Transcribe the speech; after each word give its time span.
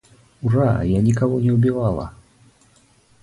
Ура, 0.41 0.81
я 0.81 0.99
никого 0.99 1.39
не 1.39 1.51
убивала! 1.51 2.11